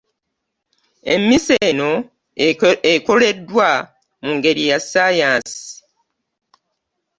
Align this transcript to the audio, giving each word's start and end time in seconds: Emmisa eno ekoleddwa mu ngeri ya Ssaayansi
Emmisa 1.13 1.53
eno 1.69 1.89
ekoleddwa 2.95 3.69
mu 4.23 4.31
ngeri 4.37 4.63
ya 4.69 4.77
Ssaayansi 4.83 5.61